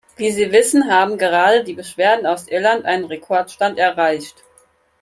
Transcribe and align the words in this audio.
Wie 0.17 0.31
Sie 0.31 0.51
wissen, 0.51 0.89
haben 0.91 1.19
gerade 1.19 1.63
die 1.63 1.75
Beschwerden 1.75 2.25
aus 2.25 2.47
Irland 2.47 2.85
einen 2.85 3.05
Rekordstand 3.05 3.77
erreicht. 3.77 4.43